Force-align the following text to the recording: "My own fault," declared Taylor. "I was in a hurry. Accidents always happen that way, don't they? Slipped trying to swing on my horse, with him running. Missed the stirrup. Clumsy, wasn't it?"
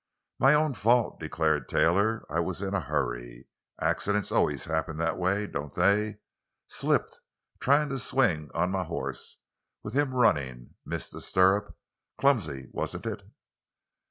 "My 0.39 0.55
own 0.55 0.73
fault," 0.73 1.19
declared 1.19 1.69
Taylor. 1.69 2.25
"I 2.27 2.39
was 2.39 2.63
in 2.63 2.73
a 2.73 2.81
hurry. 2.81 3.45
Accidents 3.79 4.31
always 4.31 4.65
happen 4.65 4.97
that 4.97 5.15
way, 5.19 5.45
don't 5.45 5.75
they? 5.75 6.17
Slipped 6.65 7.19
trying 7.59 7.89
to 7.89 7.99
swing 7.99 8.49
on 8.55 8.71
my 8.71 8.83
horse, 8.83 9.37
with 9.83 9.93
him 9.93 10.15
running. 10.15 10.73
Missed 10.87 11.11
the 11.11 11.21
stirrup. 11.21 11.77
Clumsy, 12.17 12.67
wasn't 12.73 13.05
it?" 13.05 13.21